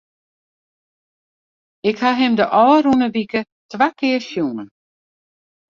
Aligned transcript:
Ik 1.89 1.97
ha 2.03 2.11
him 2.21 2.33
de 2.39 2.45
ôfrûne 2.67 3.07
wike 3.15 3.41
twa 3.71 3.87
kear 3.99 4.21
sjoen. 4.29 4.67